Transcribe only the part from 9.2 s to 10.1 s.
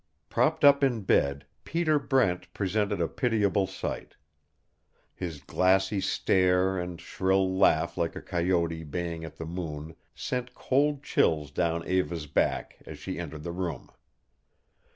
at the moon